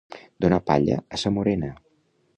Donar 0.45 0.59
palla 0.69 0.97
a 1.17 1.21
sa 1.25 1.35
morena. 1.37 1.73